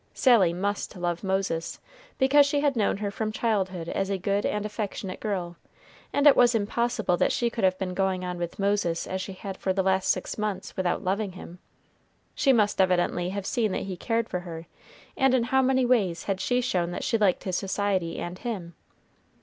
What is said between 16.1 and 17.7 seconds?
had she shown that she liked his